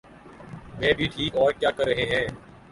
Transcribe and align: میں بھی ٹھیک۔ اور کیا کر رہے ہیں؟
میں 0.79 0.93
بھی 0.93 1.05
ٹھیک۔ 1.07 1.35
اور 1.35 1.51
کیا 1.51 1.71
کر 1.71 1.85
رہے 1.85 2.05
ہیں؟ 2.05 2.25